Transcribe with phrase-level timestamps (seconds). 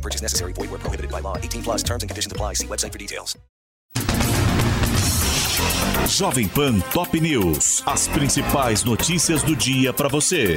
[0.00, 0.52] Purchase necessary.
[0.54, 1.36] Void where prohibited by law.
[1.36, 2.54] 18 plus terms and conditions apply.
[2.54, 3.36] See website for details.
[6.06, 7.82] Jovem Pan Top News.
[7.86, 10.56] As principais notícias do dia para você.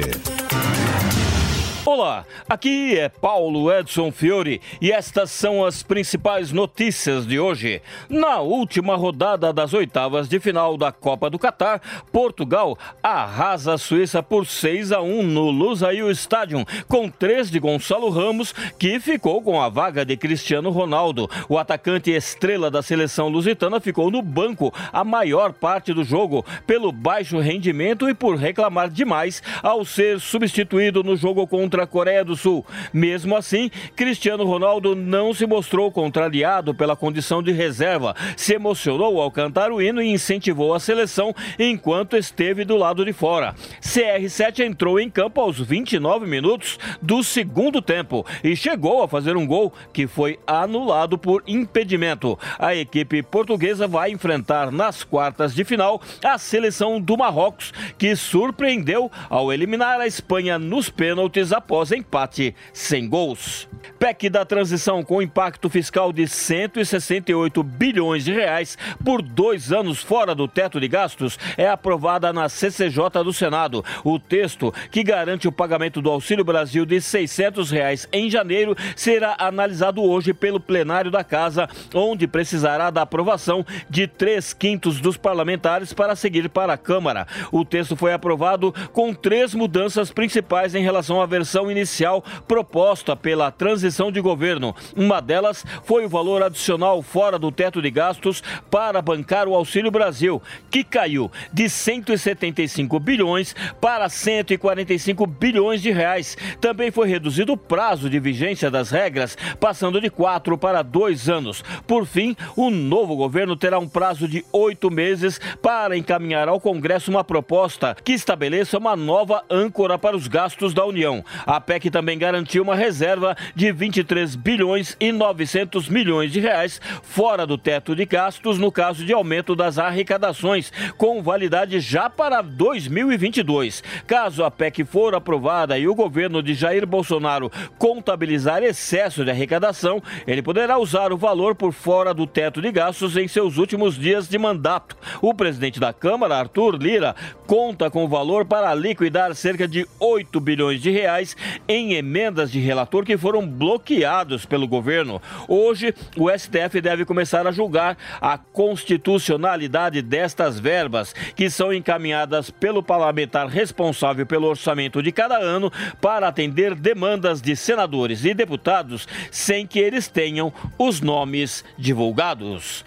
[1.86, 7.82] Olá, aqui é Paulo Edson Fiore e estas são as principais notícias de hoje.
[8.08, 14.22] Na última rodada das oitavas de final da Copa do Catar, Portugal arrasa a Suíça
[14.22, 19.60] por 6 a 1 no Lusail Stadium, com três de Gonçalo Ramos, que ficou com
[19.60, 21.28] a vaga de Cristiano Ronaldo.
[21.50, 26.90] O atacante estrela da seleção lusitana ficou no banco a maior parte do jogo, pelo
[26.90, 32.36] baixo rendimento e por reclamar demais ao ser substituído no jogo contra a Coreia do
[32.36, 32.64] Sul.
[32.92, 39.30] Mesmo assim, Cristiano Ronaldo não se mostrou contrariado pela condição de reserva, se emocionou ao
[39.30, 43.54] cantar o hino e incentivou a seleção enquanto esteve do lado de fora.
[43.80, 49.46] CR7 entrou em campo aos 29 minutos do segundo tempo e chegou a fazer um
[49.46, 52.38] gol que foi anulado por impedimento.
[52.58, 59.10] A equipe portuguesa vai enfrentar nas quartas de final a seleção do Marrocos, que surpreendeu
[59.28, 63.66] ao eliminar a Espanha nos pênaltis após empate sem gols.
[63.98, 70.34] PEC da transição com impacto fiscal de 168 bilhões de reais por dois anos fora
[70.34, 73.82] do teto de gastos é aprovada na CCJ do Senado.
[74.04, 79.36] O texto, que garante o pagamento do Auxílio Brasil de 600 reais em janeiro, será
[79.38, 85.94] analisado hoje pelo plenário da Casa, onde precisará da aprovação de três quintos dos parlamentares
[85.94, 87.26] para seguir para a Câmara.
[87.50, 93.50] O texto foi aprovado com três mudanças principais em relação à versão inicial proposta pela
[93.50, 94.74] transição de governo.
[94.96, 99.90] Uma delas foi o valor adicional fora do teto de gastos para bancar o Auxílio
[99.90, 106.36] Brasil, que caiu de 175 bilhões para 145 bilhões de reais.
[106.60, 111.62] Também foi reduzido o prazo de vigência das regras, passando de quatro para dois anos.
[111.86, 117.10] Por fim, o novo governo terá um prazo de oito meses para encaminhar ao Congresso
[117.10, 121.24] uma proposta que estabeleça uma nova âncora para os gastos da União.
[121.46, 127.46] A PEC também garantiu uma reserva de 23 bilhões e 900 milhões de reais fora
[127.46, 133.82] do teto de gastos no caso de aumento das arrecadações, com validade já para 2022.
[134.06, 140.02] Caso a PEC for aprovada e o governo de Jair Bolsonaro contabilizar excesso de arrecadação,
[140.26, 144.28] ele poderá usar o valor por fora do teto de gastos em seus últimos dias
[144.28, 144.96] de mandato.
[145.20, 147.14] O presidente da Câmara, Arthur Lira,
[147.46, 151.33] conta com o valor para liquidar cerca de 8 bilhões de reais
[151.68, 155.20] em emendas de relator que foram bloqueados pelo governo.
[155.48, 162.82] Hoje, o STF deve começar a julgar a constitucionalidade destas verbas, que são encaminhadas pelo
[162.82, 169.66] parlamentar responsável pelo orçamento de cada ano para atender demandas de senadores e deputados sem
[169.66, 172.84] que eles tenham os nomes divulgados.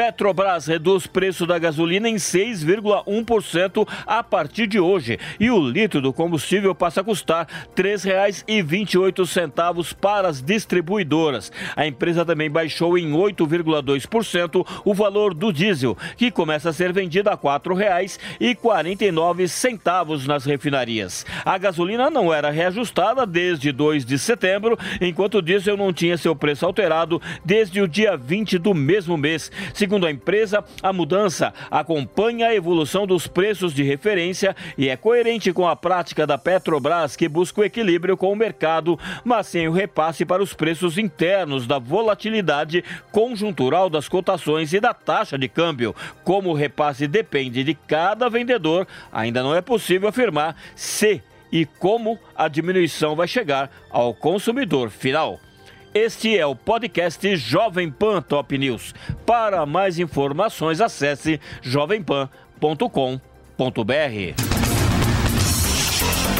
[0.00, 6.10] Petrobras reduz preço da gasolina em 6,1% a partir de hoje e o litro do
[6.10, 7.46] combustível passa a custar
[7.76, 11.52] R$ 3,28 para as distribuidoras.
[11.76, 17.28] A empresa também baixou em 8,2% o valor do diesel, que começa a ser vendido
[17.28, 21.26] a R$ 4,49 nas refinarias.
[21.44, 26.34] A gasolina não era reajustada desde 2 de setembro, enquanto o diesel não tinha seu
[26.34, 29.52] preço alterado desde o dia 20 do mesmo mês.
[30.06, 35.66] A empresa, a mudança acompanha a evolução dos preços de referência e é coerente com
[35.66, 40.24] a prática da Petrobras, que busca o equilíbrio com o mercado, mas sem o repasse
[40.24, 45.94] para os preços internos da volatilidade conjuntural das cotações e da taxa de câmbio.
[46.24, 51.22] Como o repasse depende de cada vendedor, ainda não é possível afirmar se
[51.52, 55.40] e como a diminuição vai chegar ao consumidor final.
[55.92, 58.94] Este é o podcast Jovem Pan Top News.
[59.26, 62.30] Para mais informações, acesse jovempan.com.br.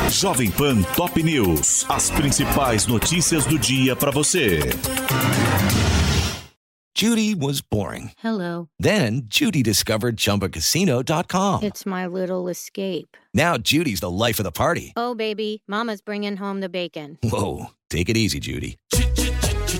[0.08, 1.84] Jovem Pan Top News.
[1.88, 4.60] As principais notícias do dia para você.
[6.96, 8.12] Judy was boring.
[8.22, 8.68] Hello.
[8.78, 11.62] Then Judy discovered ChumbaCasino.com.
[11.64, 13.16] It's my little escape.
[13.34, 14.92] Now Judy's the life of the party.
[14.96, 17.18] Oh, baby, Mama's bringing home the bacon.
[17.22, 18.76] Whoa, take it easy, Judy.